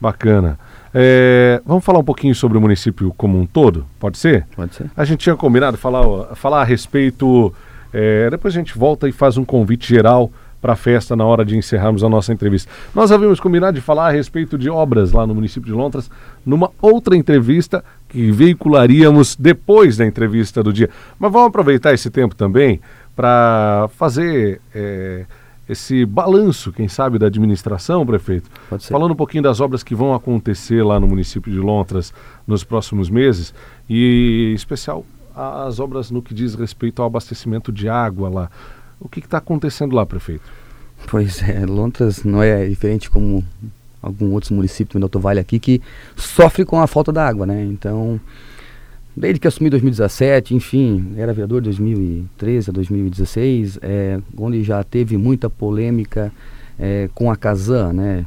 [0.00, 0.58] Bacana.
[0.94, 4.46] É, vamos falar um pouquinho sobre o município como um todo, pode ser?
[4.54, 4.90] Pode ser.
[4.96, 7.52] A gente tinha combinado falar, falar a respeito.
[7.92, 10.30] É, depois a gente volta e faz um convite geral
[10.60, 12.70] para a festa na hora de encerrarmos a nossa entrevista.
[12.94, 16.10] Nós havíamos combinado de falar a respeito de obras lá no município de Lontras
[16.44, 17.84] numa outra entrevista
[18.16, 20.88] que veicularíamos depois da entrevista do dia.
[21.18, 22.80] Mas vamos aproveitar esse tempo também
[23.14, 25.26] para fazer é,
[25.68, 28.48] esse balanço, quem sabe, da administração, prefeito.
[28.88, 32.10] Falando um pouquinho das obras que vão acontecer lá no município de Lontras
[32.46, 33.52] nos próximos meses
[33.86, 38.50] e, em especial, as obras no que diz respeito ao abastecimento de água lá.
[38.98, 40.50] O que está acontecendo lá, prefeito?
[41.06, 43.44] Pois é, Lontras não é diferente como
[44.02, 45.80] alguns outros municípios do Alto Vale aqui que
[46.16, 47.64] sofre com a falta da água, né?
[47.64, 48.20] Então,
[49.16, 55.16] desde que assumi 2017, enfim, era vereador de 2013 a 2016, é, onde já teve
[55.16, 56.32] muita polêmica
[56.78, 58.26] é, com a Casan, né?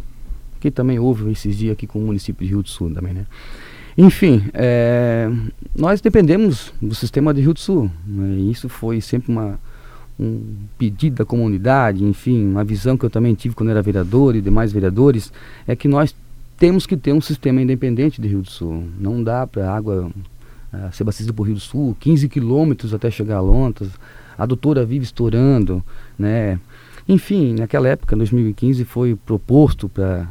[0.60, 3.26] Que também houve esses dias aqui com o município de Rio do Sul também, né?
[3.98, 5.30] Enfim, é,
[5.76, 7.92] nós dependemos do sistema de Rio do Sul.
[8.08, 8.40] Né?
[8.50, 9.60] Isso foi sempre uma,
[10.20, 10.42] um
[10.78, 14.72] pedido da comunidade, enfim, uma visão que eu também tive quando era vereador e demais
[14.72, 15.32] vereadores,
[15.66, 16.14] é que nós
[16.58, 18.84] temos que ter um sistema independente de Rio do Sul.
[19.00, 20.12] Não dá para a água
[20.74, 23.90] uh, ser abastecida por Rio do Sul, 15 quilômetros até chegar a Lontas,
[24.38, 25.84] a doutora vive estourando,
[26.18, 26.60] né?
[27.08, 30.30] Enfim, naquela época, 2015, foi proposto para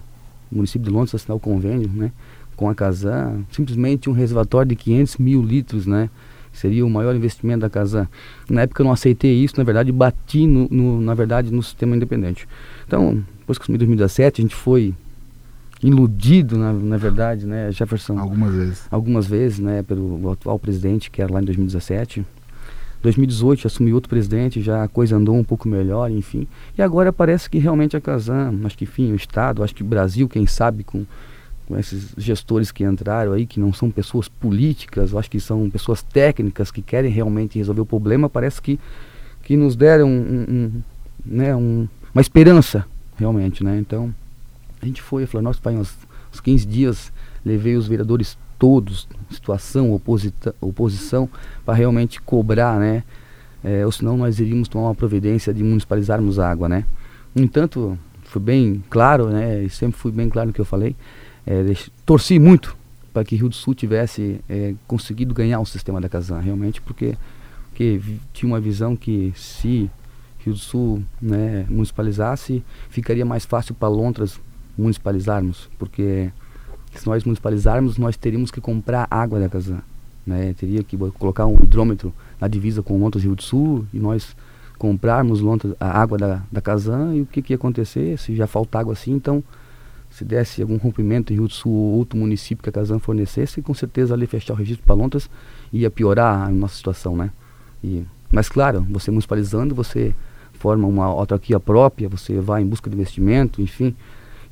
[0.53, 2.13] o município de Lontas assinar o convênio, né?
[2.57, 6.11] Com a Casan, simplesmente um reservatório de 500 mil litros, né?
[6.53, 8.09] Seria o maior investimento da casa.
[8.49, 11.97] Na época eu não aceitei isso, na verdade bati no, no na verdade no sistema
[11.97, 12.49] independente.
[12.87, 14.95] Então, depois que assumi em 2017, a gente foi
[15.83, 18.19] iludido, na, na verdade, né, Jefferson?
[18.19, 18.87] Algumas vezes.
[18.91, 22.25] Algumas vezes, né, pelo atual presidente, que era lá em 2017.
[23.01, 26.49] 2018 assumi outro presidente, já a coisa andou um pouco melhor, enfim.
[26.77, 29.87] E agora parece que realmente a Casan, acho que enfim, o Estado, acho que o
[29.87, 31.07] Brasil, quem sabe, com
[31.69, 35.69] com esses gestores que entraram aí, que não são pessoas políticas, eu acho que são
[35.69, 38.81] pessoas técnicas que querem realmente resolver o problema, parece que,
[39.43, 40.83] que nos deram um, um,
[41.27, 42.87] né, um, uma esperança,
[43.19, 43.79] realmente, né?
[43.79, 44.15] Então,
[44.81, 45.95] a gente foi, falou, nossa, faz uns,
[46.33, 47.13] uns 15 dias,
[47.45, 49.93] levei os vereadores todos, situação,
[50.59, 51.29] oposição,
[51.67, 53.05] para realmente cobrar, né?
[53.63, 56.87] É, ou senão nós iríamos tomar uma providência de municipalizarmos a água, né?
[57.35, 59.69] No entanto, foi bem claro, né?
[59.69, 60.97] Sempre fui bem claro no que eu falei
[61.49, 62.77] é, torci muito
[63.11, 67.17] para que Rio do Sul tivesse é, conseguido ganhar o sistema da Casan, realmente, porque,
[68.33, 69.91] tinha uma visão que se
[70.41, 74.39] Rio do Sul né, municipalizasse, ficaria mais fácil para Lontras
[74.77, 76.31] municipalizarmos, porque
[76.95, 79.81] se nós municipalizarmos, nós teríamos que comprar água da Casan.
[80.27, 80.55] Né?
[80.59, 84.37] Teria que colocar um hidrômetro na divisa com Lontras Rio do Sul e nós
[84.77, 88.47] comprarmos Lontras, a água da, da Casan e o que, que ia acontecer se já
[88.47, 89.43] falta água assim, então
[90.19, 93.63] se desse algum rompimento em Rio do Sul ou outro município que a Casan fornecesse,
[93.63, 95.31] com certeza ali fechar o registro para Lontas
[95.73, 97.31] ia piorar a nossa situação, né?
[97.83, 100.13] E, mas claro, você municipalizando, você
[100.55, 103.95] forma uma autarquia própria, você vai em busca de investimento, enfim.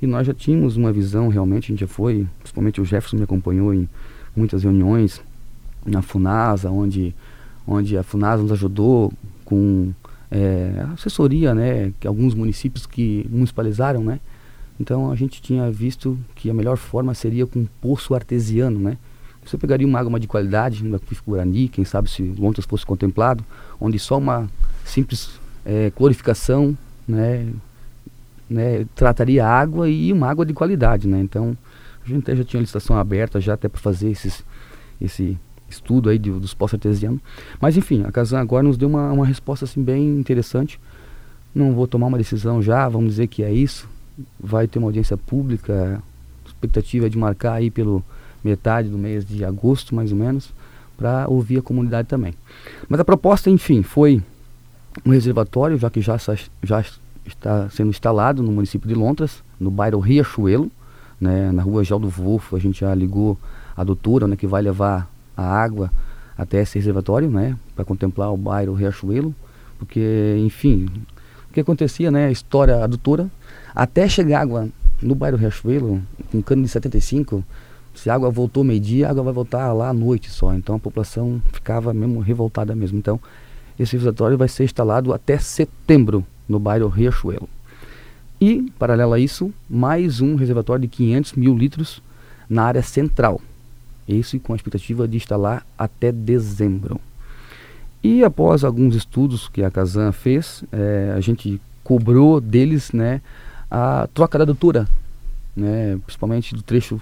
[0.01, 3.23] E nós já tínhamos uma visão realmente, a gente já foi, principalmente o Jefferson me
[3.23, 3.89] acompanhou em
[4.33, 5.21] muitas reuniões
[5.85, 7.13] na FUNASA, onde,
[7.67, 9.11] onde a FUNASA nos ajudou
[9.43, 9.91] com
[10.31, 14.21] é, assessoria, né, que alguns municípios que municipalizaram, né,
[14.79, 18.97] então a gente tinha visto que a melhor forma seria com um poço artesiano, né?
[19.43, 23.43] Você pegaria uma água de qualidade, no aquífero Guarani, quem sabe se Lontas fosse contemplado,
[23.79, 24.49] onde só uma
[24.83, 27.47] simples é, clorificação, né,
[28.49, 31.19] né, trataria a água e uma água de qualidade, né?
[31.21, 31.57] Então
[32.05, 34.43] a gente já tinha licitação aberta já até para fazer esses,
[35.01, 35.37] esse
[35.69, 37.21] estudo aí de, dos poços artesianos.
[37.59, 40.79] Mas enfim, a Casan agora nos deu uma, uma resposta assim bem interessante.
[41.55, 43.87] Não vou tomar uma decisão já, vamos dizer que é isso
[44.39, 46.01] vai ter uma audiência pública,
[46.45, 48.03] a expectativa é de marcar aí pelo
[48.43, 50.53] metade do mês de agosto, mais ou menos,
[50.97, 52.33] para ouvir a comunidade também.
[52.87, 54.21] Mas a proposta, enfim, foi
[55.05, 56.17] um reservatório, já que já,
[56.63, 56.83] já
[57.25, 60.71] está sendo instalado no município de Lontras, no bairro Riachuelo,
[61.19, 63.37] né, na rua Gel do Wolfo, a gente já ligou
[63.75, 65.91] a doutora, né, que vai levar a água
[66.37, 69.35] até esse reservatório, né, para contemplar o bairro Riachuelo,
[69.77, 70.87] porque, enfim,
[71.49, 73.29] o que acontecia, né, a história adutora,
[73.73, 74.69] até chegar água
[75.01, 77.43] no bairro Riachuelo, com cano de 75,
[77.97, 80.53] se a água voltou meio-dia, a água vai voltar lá à noite só.
[80.53, 82.99] Então a população ficava mesmo revoltada mesmo.
[82.99, 83.19] Então
[83.79, 87.49] esse reservatório vai ser instalado até setembro no bairro Riachuelo.
[88.39, 92.01] E, paralelo a isso, mais um reservatório de 500 mil litros
[92.47, 93.41] na área central.
[94.07, 97.01] Isso com a expectativa de instalar até dezembro.
[98.03, 103.21] E após alguns estudos que a Casan fez, é, a gente cobrou deles né,
[103.69, 104.87] a troca da adutora,
[105.55, 107.01] né, principalmente do trecho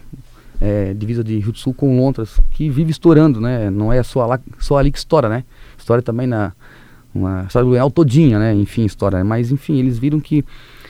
[0.59, 3.69] é, divisa de Rio do Sul com Lontras, que vive estourando, né?
[3.69, 5.43] Não é só, lá, só ali que estoura, né?
[5.77, 6.53] Estoura também na
[7.13, 8.53] uma história do todinha, né?
[8.53, 9.23] Enfim, estoura.
[9.23, 10.43] Mas enfim, eles viram que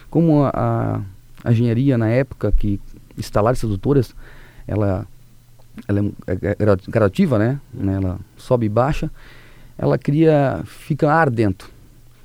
[0.10, 1.02] como a,
[1.44, 2.80] a, engenharia na época que
[3.18, 4.16] instalaram essas adutoras,
[4.68, 5.06] ela
[5.88, 7.60] ela é, é, é gradativa, né?
[7.80, 9.12] Ela sobe e baixa,
[9.78, 11.70] ela cria, fica ar dentro.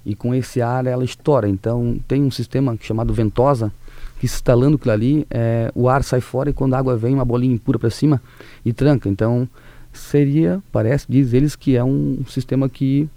[0.04, 1.48] E com esse ar ela estoura.
[1.48, 3.72] Então tem um sistema chamado ventosa,
[4.18, 7.24] que instalando aquilo ali, é, o ar sai fora e quando a água vem, uma
[7.24, 8.20] bolinha impura para cima
[8.64, 9.08] e tranca.
[9.08, 9.48] Então,
[9.92, 13.08] seria, parece, diz eles, que é um sistema que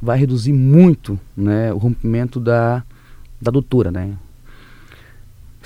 [0.00, 2.84] vai reduzir muito né, o rompimento da,
[3.40, 4.16] da doutora, né?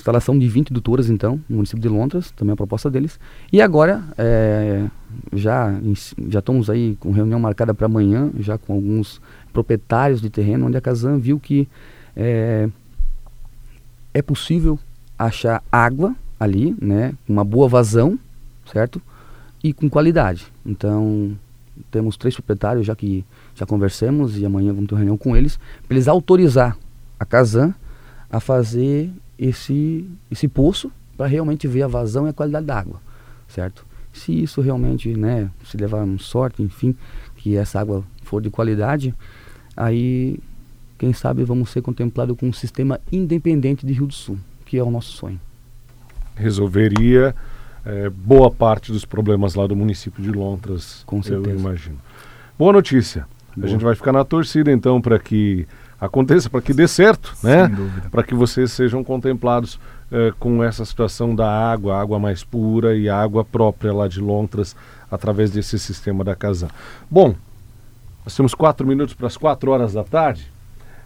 [0.02, 3.20] Instalação de 20 doutoras, então, no município de Londres, também a proposta deles.
[3.52, 4.88] E agora, é,
[5.32, 5.72] já,
[6.28, 9.20] já estamos aí com reunião marcada para amanhã, já com alguns
[9.52, 11.68] proprietários de terreno, onde a Casan viu que
[12.16, 12.68] é,
[14.12, 14.76] é possível
[15.16, 18.18] achar água ali, né, uma boa vazão,
[18.72, 19.00] certo?
[19.62, 20.48] E com qualidade.
[20.66, 21.38] Então,
[21.92, 25.60] temos três proprietários já que já conversamos e amanhã vamos ter uma reunião com eles,
[25.86, 26.76] para eles autorizar
[27.20, 27.72] a Casan
[28.28, 29.12] a fazer
[29.42, 33.00] esse, esse poço para realmente ver a vazão e a qualidade da água,
[33.48, 33.84] certo?
[34.12, 36.94] Se isso realmente, né, se levar sorte, enfim,
[37.36, 39.12] que essa água for de qualidade,
[39.76, 40.38] aí
[40.96, 44.82] quem sabe vamos ser contemplados com um sistema independente de Rio do Sul, que é
[44.82, 45.40] o nosso sonho.
[46.36, 47.34] Resolveria
[47.84, 51.50] é, boa parte dos problemas lá do município de Lontras, com certeza.
[51.50, 51.98] eu imagino.
[52.56, 53.26] Boa notícia.
[53.56, 53.66] Boa.
[53.66, 55.66] A gente vai ficar na torcida então para que
[56.02, 57.70] aconteça, para que dê certo, né?
[58.10, 59.78] Para que vocês sejam contemplados
[60.10, 64.74] é, com essa situação da água, água mais pura e água própria lá de Lontras
[65.08, 66.66] através desse sistema da Casan.
[67.08, 67.36] Bom,
[68.24, 70.50] nós temos quatro minutos para as quatro horas da tarde.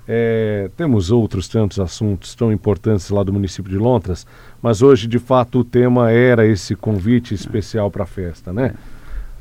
[0.08, 4.26] É, temos outros tantos assuntos tão importantes lá do município de Lontras,
[4.62, 8.72] mas hoje, de fato, o tema era esse convite especial para a festa, né?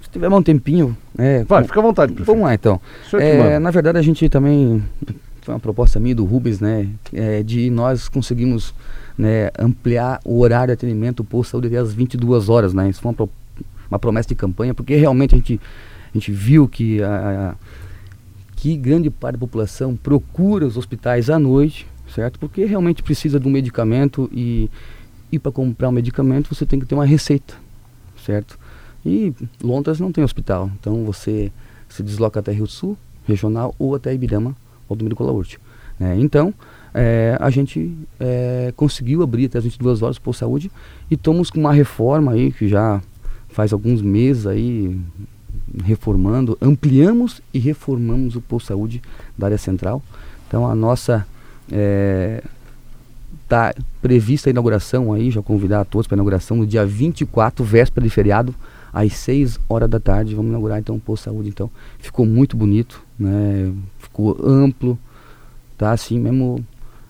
[0.01, 0.97] Se tiver um tempinho...
[1.17, 1.67] É, Vai, com...
[1.67, 2.27] fica à vontade, prefeito.
[2.27, 2.81] Vamos lá, então.
[3.13, 4.83] É, na verdade, a gente também...
[5.45, 6.89] Foi uma proposta minha do Rubens, né?
[7.13, 8.73] É, de nós conseguimos
[9.15, 12.89] né, ampliar o horário de atendimento por saúde às 22 horas, né?
[12.89, 13.29] Isso foi uma, pro,
[13.87, 15.61] uma promessa de campanha, porque realmente a gente,
[16.09, 17.55] a gente viu que a, a
[18.55, 22.39] que grande parte da população procura os hospitais à noite, certo?
[22.39, 24.67] Porque realmente precisa de um medicamento e,
[25.31, 27.53] e para comprar um medicamento você tem que ter uma receita,
[28.25, 28.57] certo?
[29.05, 29.31] E
[29.61, 31.51] Londres não tem hospital, então você
[31.87, 34.55] se desloca até Rio Sul, regional, ou até Ibirama,
[34.87, 35.59] ou do Miricolaúrte.
[35.99, 36.17] Né?
[36.19, 36.53] Então,
[36.93, 40.71] é, a gente é, conseguiu abrir até as 22 horas por saúde
[41.11, 43.01] e estamos com uma reforma aí que já
[43.49, 44.97] faz alguns meses aí,
[45.83, 49.01] reformando, ampliamos e reformamos o posto de saúde
[49.37, 50.01] da área central.
[50.47, 51.25] Então a nossa
[53.43, 56.85] está é, prevista a inauguração aí, já convidar a todos para a inauguração no dia
[56.85, 58.55] 24, véspera de feriado,
[58.93, 60.35] às 6 horas da tarde.
[60.35, 61.49] Vamos inaugurar então o posto de saúde.
[61.49, 61.69] Então
[61.99, 63.71] ficou muito bonito, né?
[64.15, 64.97] Ficou amplo,
[65.77, 66.65] tá assim mesmo.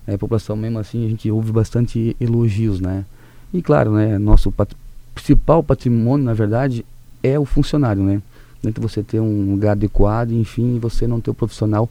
[0.08, 3.06] É, a população mesmo assim, a gente ouve bastante elogios, né?
[3.54, 4.76] E claro, né, nosso pat
[5.13, 6.86] principal patrimônio, na verdade,
[7.24, 8.22] é o funcionário, né?
[8.63, 11.89] Entre você ter um lugar adequado, enfim, você não ter o profissional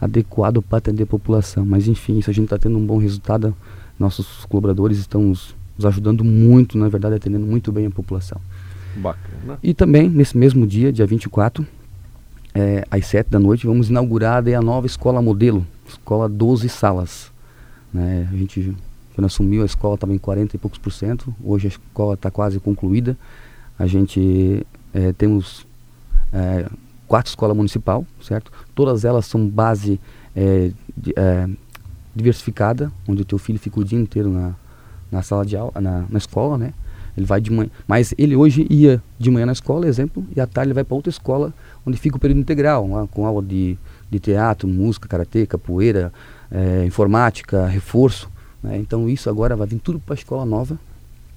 [0.00, 1.64] adequado para atender a população.
[1.64, 3.54] Mas enfim, isso a gente está tendo um bom resultado.
[3.98, 8.40] Nossos colaboradores estão nos, nos, ajudando muito, na verdade, atendendo muito bem a população.
[8.96, 9.58] Bacana.
[9.62, 11.66] E também, nesse mesmo dia, dia 24,
[12.54, 17.32] é, às 7 da noite, vamos inaugurar a nova escola modelo, escola 12 salas.
[17.92, 18.28] Né?
[18.30, 18.76] A gente,
[19.14, 22.30] quando assumiu, a escola estava em 40 e poucos por cento, hoje a escola está
[22.30, 23.16] quase concluída.
[23.78, 25.66] A gente é, temos
[26.32, 26.68] é,
[27.06, 28.52] quatro escolas municipal, certo?
[28.74, 30.00] Todas elas são base
[30.36, 31.48] é, de, é,
[32.14, 34.54] diversificada, onde o teu filho fica o dia inteiro na,
[35.10, 36.72] na sala de aula, na, na escola, né?
[37.16, 40.46] Ele vai de manhã, mas ele hoje ia de manhã na escola, exemplo, e à
[40.46, 41.52] tarde ele vai para outra escola,
[41.86, 43.76] onde fica o período integral, lá, com aula de,
[44.10, 46.12] de teatro, música, karatê, capoeira,
[46.50, 48.30] é, informática, reforço.
[48.62, 48.78] Né?
[48.78, 50.78] Então isso agora vai vir tudo para a escola nova,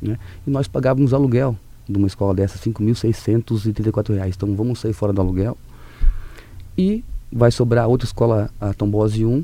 [0.01, 0.17] né?
[0.45, 1.57] E nós pagávamos aluguel
[1.87, 4.27] de uma escola dessa, R$ 5.634.
[4.27, 5.57] Então vamos sair fora do aluguel.
[6.77, 9.43] E vai sobrar outra escola, a Tombose 1,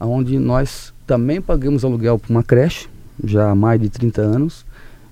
[0.00, 2.88] onde nós também pagamos aluguel para uma creche,
[3.22, 4.66] já há mais de 30 anos,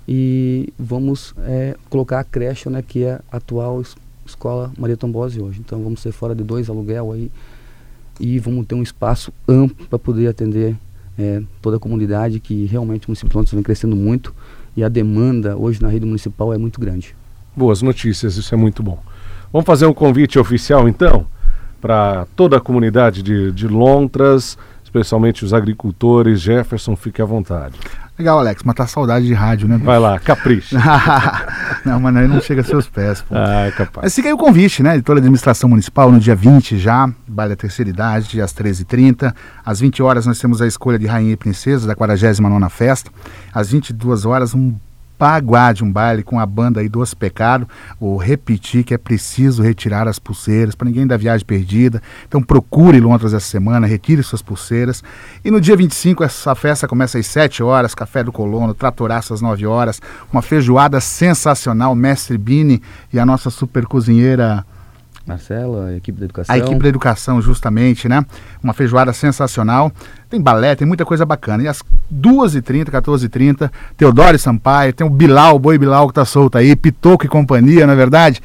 [0.07, 5.41] e vamos é, colocar a creche, né, que é a atual es escola Maria Tombose
[5.41, 5.61] hoje.
[5.61, 7.31] Então vamos ser fora de dois aluguel aí
[8.19, 10.77] e vamos ter um espaço amplo para poder atender
[11.19, 14.35] é, toda a comunidade que realmente o município de Londres vem crescendo muito
[14.77, 17.15] e a demanda hoje na rede municipal é muito grande.
[17.57, 18.99] Boas notícias, isso é muito bom.
[19.53, 21.27] Vamos fazer um convite oficial então
[21.81, 24.57] para toda a comunidade de, de Lontras,
[24.95, 26.41] especialmente os agricultores.
[26.41, 27.75] Jefferson, fique à vontade.
[28.17, 29.77] Legal, Alex, matar saudade de rádio, né?
[29.77, 30.79] Vai lá, capricha.
[31.85, 33.35] não, mano, aí não chega a seus pés, pô.
[33.35, 34.05] Ah, é capaz.
[34.05, 37.11] Mas fica aí o convite, né, de toda a administração municipal, no dia 20 já,
[37.27, 39.35] baile da terceira idade, às 13h30.
[39.67, 43.11] Às 20 horas nós temos a escolha de Rainha e Princesa, da 49ª Festa.
[43.53, 44.77] Às 22 horas, um
[45.19, 50.09] aguarde um baile com a banda aí dos Pecado, ou repetir que é preciso retirar
[50.09, 52.03] as pulseiras para ninguém dar viagem perdida.
[52.27, 55.03] Então procure Londres essa semana, retire suas pulseiras.
[55.45, 59.41] E no dia 25 essa festa começa às 7 horas, café do colono, tratoraço às
[59.41, 60.01] 9 horas,
[60.33, 64.65] uma feijoada sensacional, mestre Bini e a nossa super cozinheira
[65.27, 66.55] Marcela, a equipe da educação.
[66.55, 68.25] A equipe da educação, justamente, né?
[68.63, 69.91] Uma feijoada sensacional.
[70.29, 71.63] Tem balé, tem muita coisa bacana.
[71.63, 71.83] E às
[72.13, 77.25] 2h30, 14h30, Teodoro Sampaio, tem o Bilal, o Boi Bilal que tá solto aí, Pitoco
[77.25, 78.43] e companhia, na é verdade?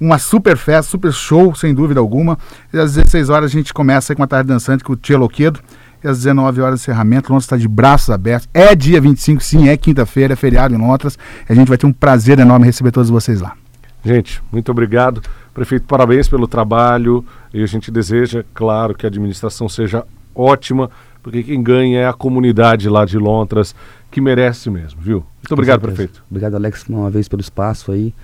[0.00, 2.38] Uma super festa, super show, sem dúvida alguma.
[2.72, 5.60] E às 16 horas a gente começa com uma tarde dançante com o Tia Loquedo.
[6.02, 8.48] E às 19 horas encerramento, Londres está de braços abertos.
[8.54, 11.18] É dia 25, sim, é quinta-feira, é feriado em Londres.
[11.48, 13.54] E a gente vai ter um prazer enorme receber todos vocês lá.
[14.02, 15.20] Gente, muito obrigado.
[15.52, 20.90] Prefeito, parabéns pelo trabalho e a gente deseja, claro, que a administração seja ótima,
[21.22, 23.74] porque quem ganha é a comunidade lá de Lontras,
[24.10, 25.24] que merece mesmo, viu?
[25.38, 26.22] Muito obrigado, prefeito.
[26.30, 28.14] Obrigado, Alex, uma vez pelo espaço aí.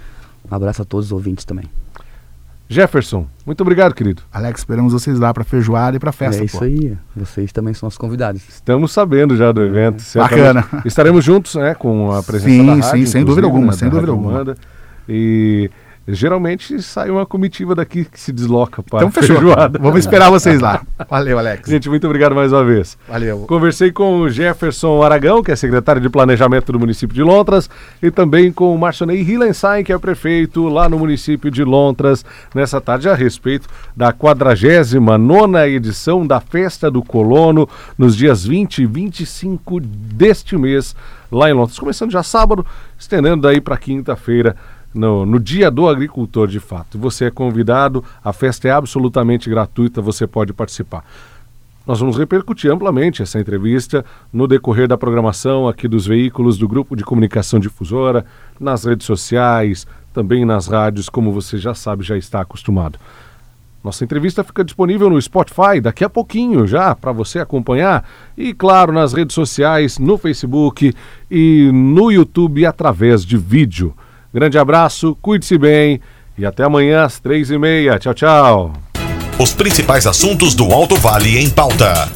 [0.50, 1.68] Um abraço a todos os ouvintes também.
[2.68, 4.22] Jefferson, muito obrigado, querido.
[4.32, 6.42] Alex, esperamos vocês lá para feijoada e para festa.
[6.42, 6.64] É isso pô.
[6.64, 6.96] aí.
[7.14, 8.42] Vocês também são os convidados.
[8.48, 10.02] Estamos sabendo já do evento.
[10.14, 10.18] É.
[10.18, 10.64] Bacana.
[10.84, 12.90] Estaremos juntos, né, com a presença sim, da rádio.
[12.90, 14.56] Sim, sem dúvida alguma, né, sem dúvida alguma.
[15.08, 15.70] E
[16.08, 19.36] geralmente sai uma comitiva daqui que se desloca para então, fechou.
[19.36, 19.78] feijoada.
[19.78, 20.82] Vamos esperar vocês lá.
[21.10, 21.68] Valeu, Alex.
[21.68, 22.96] Gente, muito obrigado mais uma vez.
[23.08, 23.40] Valeu.
[23.40, 27.68] Conversei com o Jefferson Aragão, que é secretário de Planejamento do município de Lontras,
[28.00, 32.80] e também com o Marcionei Hillenstein, que é prefeito lá no município de Lontras, nessa
[32.80, 39.80] tarde a respeito da 49ª edição da Festa do Colono, nos dias 20 e 25
[39.80, 40.94] deste mês,
[41.32, 41.78] lá em Lontras.
[41.78, 42.64] Começando já sábado,
[42.96, 44.54] estendendo daí para quinta-feira,
[44.96, 46.98] no, no, Dia do Agricultor, de fato.
[46.98, 51.04] Você é convidado, a festa é absolutamente gratuita, você pode participar.
[51.86, 56.96] Nós vamos repercutir amplamente essa entrevista no decorrer da programação aqui dos veículos do Grupo
[56.96, 58.26] de Comunicação Difusora,
[58.58, 62.98] nas redes sociais, também nas rádios, como você já sabe, já está acostumado.
[63.84, 68.04] Nossa entrevista fica disponível no Spotify daqui a pouquinho já para você acompanhar
[68.36, 70.92] e claro nas redes sociais, no Facebook
[71.30, 73.94] e no YouTube através de vídeo.
[74.36, 75.98] Grande abraço, cuide-se bem
[76.36, 77.98] e até amanhã às três e meia.
[77.98, 78.72] Tchau, tchau.
[79.40, 82.06] Os principais assuntos do Alto Vale em pauta.